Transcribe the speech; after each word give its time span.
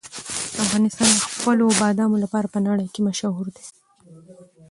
افغانستان 0.63 1.09
د 1.15 1.19
خپلو 1.35 1.65
بادامو 1.81 2.17
لپاره 2.23 2.47
په 2.53 2.59
نړۍ 2.67 2.87
کې 2.93 3.01
مشهور 3.07 3.47
دی. 3.55 3.65